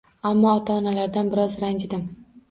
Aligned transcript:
Ammo 0.27 0.47
ota-onalardan 0.61 1.29
biroz 1.33 1.53
ranjidim. 1.65 2.01